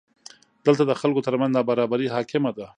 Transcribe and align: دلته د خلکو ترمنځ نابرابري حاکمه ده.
دلته 0.65 0.83
د 0.87 0.91
خلکو 1.01 1.25
ترمنځ 1.27 1.51
نابرابري 1.57 2.07
حاکمه 2.15 2.51
ده. 2.57 2.65